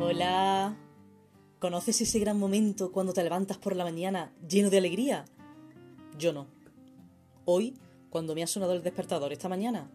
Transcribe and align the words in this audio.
Hola. 0.00 0.76
¿Conoces 1.58 2.00
ese 2.00 2.18
gran 2.18 2.38
momento 2.38 2.92
cuando 2.92 3.12
te 3.12 3.22
levantas 3.22 3.58
por 3.58 3.76
la 3.76 3.84
mañana 3.84 4.32
lleno 4.48 4.70
de 4.70 4.78
alegría? 4.78 5.26
Yo 6.18 6.32
no. 6.32 6.46
Hoy, 7.44 7.78
cuando 8.10 8.34
me 8.34 8.42
ha 8.42 8.46
sonado 8.46 8.72
el 8.72 8.82
despertador 8.82 9.32
esta 9.32 9.48
mañana, 9.48 9.90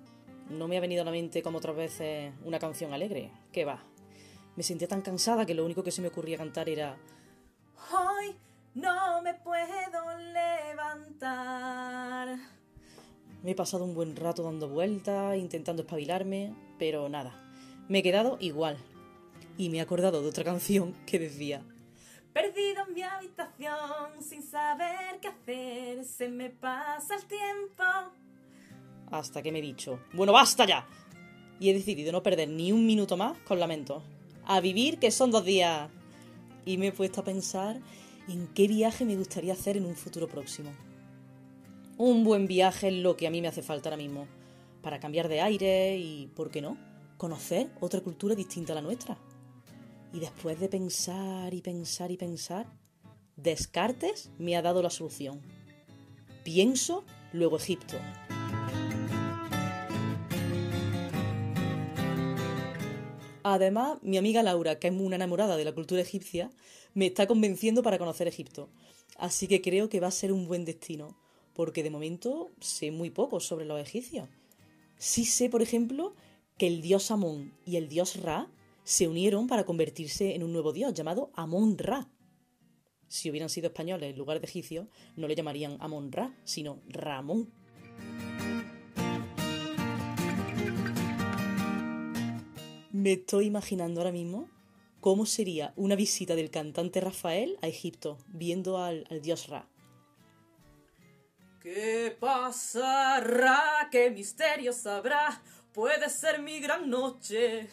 no 0.50 0.68
me 0.68 0.78
ha 0.78 0.82
venido 0.82 1.02
a 1.02 1.05
la 1.05 1.11
mente 1.11 1.42
como 1.42 1.60
otras 1.60 1.75
veces 1.75 2.34
una 2.43 2.59
canción 2.59 2.93
alegre. 2.93 3.32
¿Qué 3.52 3.66
va? 3.66 3.84
Me 4.55 4.64
sentía 4.64 4.88
tan 4.88 5.02
cansada 5.02 5.46
que 5.46 5.54
lo 5.54 5.66
único 5.66 5.84
que 5.84 5.91
se 5.91 6.02
me 6.02 6.07
ocurría 6.09 6.38
cantar 6.38 6.70
era... 6.70 6.98
Hoy 7.91 8.36
no 8.73 9.21
me 9.21 9.34
puedo 9.34 10.18
levantar. 10.34 12.37
Me 13.43 13.51
he 13.51 13.55
pasado 13.55 13.86
un 13.86 13.95
buen 13.95 14.15
rato 14.15 14.43
dando 14.43 14.69
vueltas, 14.69 15.37
intentando 15.37 15.81
espabilarme, 15.81 16.54
pero 16.77 17.09
nada. 17.09 17.33
Me 17.87 18.00
he 18.00 18.04
quedado 18.04 18.37
igual. 18.39 18.77
Y 19.57 19.69
me 19.69 19.77
he 19.77 19.81
acordado 19.81 20.21
de 20.21 20.29
otra 20.29 20.43
canción 20.43 20.93
que 21.05 21.19
decía 21.19 21.64
Perdido 22.33 22.86
en 22.87 22.93
mi 22.93 23.01
habitación 23.01 24.21
sin 24.21 24.41
saber 24.41 25.19
qué 25.21 25.27
hacer, 25.27 26.05
se 26.05 26.29
me 26.29 26.50
pasa 26.50 27.15
el 27.15 27.25
tiempo. 27.25 27.83
Hasta 29.11 29.42
que 29.42 29.51
me 29.51 29.59
he 29.59 29.61
dicho, 29.61 30.00
bueno, 30.14 30.31
basta 30.31 30.65
ya. 30.65 30.87
Y 31.59 31.69
he 31.69 31.73
decidido 31.73 32.14
no 32.14 32.23
perder 32.23 32.47
ni 32.47 32.72
un 32.72 32.86
minuto 32.86 33.17
más 33.17 33.38
con 33.39 33.59
lamentos. 33.59 34.02
A 34.45 34.61
vivir, 34.61 34.97
que 34.97 35.11
son 35.11 35.30
dos 35.30 35.44
días. 35.44 35.89
Y 36.64 36.78
me 36.78 36.88
he 36.88 36.92
puesto 36.94 37.19
a 37.19 37.25
pensar 37.25 37.81
en 38.30 38.47
qué 38.53 38.67
viaje 38.67 39.03
me 39.03 39.17
gustaría 39.17 39.53
hacer 39.53 39.75
en 39.75 39.86
un 39.86 39.95
futuro 39.95 40.30
próximo. 40.30 40.72
Un 42.03 42.23
buen 42.23 42.47
viaje 42.47 42.88
es 42.88 42.95
lo 42.95 43.16
que 43.16 43.28
a 43.28 43.30
mí 43.30 43.42
me 43.42 43.48
hace 43.48 43.62
falta 43.62 43.89
ahora 43.89 44.02
mismo. 44.02 44.28
Para 44.81 45.00
cambiar 45.00 45.28
de 45.28 45.39
aire 45.39 46.00
y, 46.00 46.31
¿por 46.36 46.50
qué 46.50 46.59
no?, 46.59 46.76
conocer 47.17 47.70
otra 47.80 48.02
cultura 48.02 48.34
distinta 48.34 48.73
a 48.73 48.76
la 48.78 48.81
nuestra. 48.81 49.20
Y 50.11 50.20
después 50.20 50.59
de 50.59 50.67
pensar 50.67 51.53
y 51.53 51.61
pensar 51.61 52.09
y 52.09 52.17
pensar, 52.17 52.66
Descartes 53.36 54.31
me 54.39 54.56
ha 54.58 54.64
dado 54.64 54.81
la 54.81 54.89
solución. 54.89 55.44
Pienso, 56.44 57.03
luego 57.34 57.58
Egipto. 57.58 57.98
Además, 63.44 64.00
mi 64.02 64.17
amiga 64.17 64.42
Laura, 64.42 64.80
que 64.80 64.88
es 64.88 64.94
muy 64.94 65.14
enamorada 65.14 65.56
de 65.56 65.66
la 65.66 65.76
cultura 65.76 66.02
egipcia, 66.02 66.50
me 66.95 67.06
está 67.06 67.28
convenciendo 67.28 67.83
para 67.83 68.00
conocer 68.00 68.28
Egipto. 68.28 68.70
Así 69.20 69.48
que 69.48 69.61
creo 69.61 69.88
que 69.88 70.00
va 70.00 70.08
a 70.08 70.11
ser 70.11 70.33
un 70.33 70.48
buen 70.48 70.66
destino, 70.66 71.16
porque 71.54 71.84
de 71.84 71.90
momento 71.90 72.50
sé 72.60 72.92
muy 72.92 73.10
poco 73.10 73.40
sobre 73.40 73.66
los 73.66 73.80
egipcios. 73.80 74.30
Sí 74.98 75.26
sé, 75.26 75.50
por 75.50 75.62
ejemplo, 75.62 76.16
que 76.58 76.68
el 76.68 76.82
dios 76.82 77.12
Amón 77.12 77.54
y 77.66 77.78
el 77.78 77.88
dios 77.88 78.22
Ra 78.22 78.50
se 78.84 79.08
unieron 79.08 79.48
para 79.48 79.66
convertirse 79.66 80.36
en 80.36 80.44
un 80.44 80.54
nuevo 80.54 80.74
dios 80.74 80.94
llamado 80.94 81.32
Amon-Ra. 81.36 82.10
Si 83.08 83.30
hubieran 83.30 83.50
sido 83.50 83.68
españoles 83.68 84.12
en 84.12 84.18
lugar 84.18 84.40
de 84.40 84.48
egipcios, 84.48 84.88
no 85.16 85.28
le 85.28 85.36
llamarían 85.36 85.78
Amon-Ra, 85.80 86.36
sino 86.44 86.80
Ramón. 86.88 87.52
Me 92.92 93.14
estoy 93.14 93.46
imaginando 93.46 94.02
ahora 94.02 94.12
mismo 94.12 94.50
cómo 95.00 95.26
sería 95.26 95.74
una 95.76 95.96
visita 95.96 96.36
del 96.36 96.52
cantante 96.52 97.02
Rafael 97.02 97.58
a 97.62 97.68
Egipto, 97.68 98.18
viendo 98.28 98.78
al, 98.78 99.06
al 99.10 99.22
dios 99.22 99.48
Ra. 99.48 99.68
¿Qué 101.62 102.17
pasará? 102.20 103.88
¿Qué 103.92 104.09
misterio 104.09 104.73
sabrá? 104.73 105.44
Puede 105.72 106.09
ser 106.09 106.42
mi 106.42 106.59
gran 106.59 106.89
noche. 106.89 107.70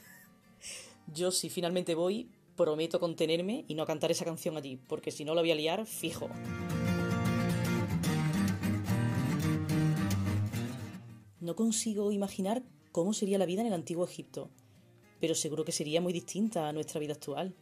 Yo 1.07 1.31
si 1.31 1.49
finalmente 1.49 1.95
voy, 1.95 2.29
prometo 2.55 3.01
contenerme 3.01 3.65
y 3.67 3.75
no 3.75 3.87
cantar 3.87 4.11
esa 4.11 4.27
canción 4.27 4.59
allí, 4.59 4.79
porque 4.89 5.11
si 5.11 5.25
no 5.25 5.35
la 5.35 5.41
voy 5.41 5.53
a 5.53 5.55
liar, 5.55 5.87
fijo. 5.87 6.29
No 11.41 11.57
consigo 11.57 12.13
imaginar 12.13 12.63
cómo 12.93 13.15
sería 13.15 13.39
la 13.39 13.47
vida 13.47 13.63
en 13.63 13.69
el 13.69 13.73
antiguo 13.73 14.05
Egipto, 14.05 14.51
pero 15.19 15.35
seguro 15.35 15.65
que 15.65 15.73
sería 15.73 16.03
muy 16.03 16.13
distinta 16.13 16.69
a 16.69 16.75
nuestra 16.75 17.01
vida 17.01 17.15
actual. 17.15 17.55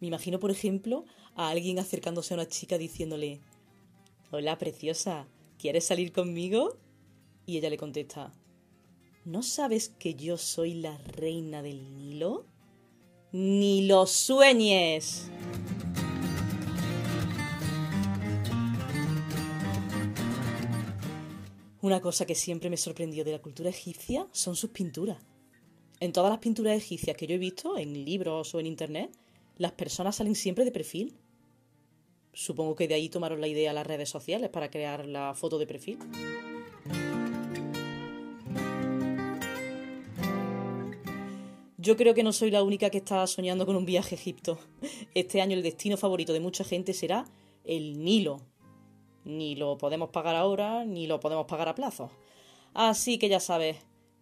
Me 0.00 0.08
imagino, 0.08 0.40
por 0.40 0.50
ejemplo, 0.50 1.06
a 1.36 1.48
alguien 1.48 1.78
acercándose 1.78 2.34
a 2.34 2.36
una 2.36 2.48
chica 2.48 2.76
diciéndole, 2.76 3.40
Hola, 4.30 4.58
preciosa, 4.58 5.26
¿quieres 5.60 5.84
salir 5.84 6.10
conmigo? 6.12 6.78
Y 7.44 7.58
ella 7.58 7.68
le 7.68 7.76
contesta, 7.76 8.32
¿no 9.26 9.42
sabes 9.42 9.90
que 9.90 10.14
yo 10.14 10.38
soy 10.38 10.74
la 10.74 10.96
reina 10.96 11.60
del 11.62 11.98
Nilo? 11.98 12.46
Ni 13.32 13.86
lo 13.86 14.06
sueñes. 14.06 15.30
Una 21.82 22.00
cosa 22.00 22.24
que 22.24 22.34
siempre 22.34 22.70
me 22.70 22.76
sorprendió 22.76 23.24
de 23.24 23.32
la 23.32 23.42
cultura 23.42 23.70
egipcia 23.70 24.26
son 24.32 24.56
sus 24.56 24.70
pinturas. 24.70 25.18
En 26.00 26.12
todas 26.12 26.30
las 26.30 26.40
pinturas 26.40 26.76
egipcias 26.76 27.16
que 27.16 27.26
yo 27.26 27.34
he 27.34 27.38
visto, 27.38 27.76
en 27.76 28.04
libros 28.04 28.54
o 28.54 28.60
en 28.60 28.66
internet, 28.66 29.10
las 29.58 29.72
personas 29.72 30.16
salen 30.16 30.34
siempre 30.34 30.64
de 30.64 30.72
perfil. 30.72 31.18
Supongo 32.32 32.74
que 32.76 32.88
de 32.88 32.94
ahí 32.94 33.08
tomaron 33.08 33.40
la 33.40 33.48
idea 33.48 33.72
las 33.72 33.86
redes 33.86 34.08
sociales 34.08 34.50
para 34.50 34.70
crear 34.70 35.06
la 35.06 35.34
foto 35.34 35.58
de 35.58 35.66
perfil. 35.66 35.98
Yo 41.76 41.96
creo 41.96 42.12
que 42.12 42.22
no 42.22 42.32
soy 42.32 42.50
la 42.50 42.62
única 42.62 42.90
que 42.90 42.98
está 42.98 43.26
soñando 43.26 43.64
con 43.64 43.74
un 43.74 43.86
viaje 43.86 44.14
a 44.14 44.18
Egipto. 44.18 44.58
Este 45.14 45.40
año 45.40 45.56
el 45.56 45.62
destino 45.62 45.96
favorito 45.96 46.32
de 46.32 46.40
mucha 46.40 46.62
gente 46.62 46.92
será 46.92 47.24
el 47.64 48.04
Nilo. 48.04 48.42
Ni 49.24 49.54
lo 49.54 49.78
podemos 49.78 50.10
pagar 50.10 50.36
ahora, 50.36 50.84
ni 50.84 51.06
lo 51.06 51.20
podemos 51.20 51.46
pagar 51.46 51.68
a 51.68 51.74
plazo. 51.74 52.10
Así 52.74 53.18
que 53.18 53.28
ya 53.28 53.40
sabes, 53.40 53.78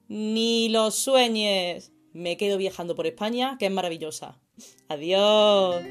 ni 0.08 0.68
lo 0.68 0.90
sueñes. 0.90 1.92
Me 2.12 2.36
quedo 2.36 2.58
viajando 2.58 2.94
por 2.94 3.06
España, 3.06 3.56
que 3.58 3.66
es 3.66 3.72
maravillosa. 3.72 4.40
Adiós. 4.88 5.84